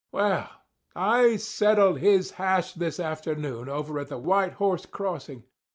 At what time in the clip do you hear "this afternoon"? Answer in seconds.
2.73-3.69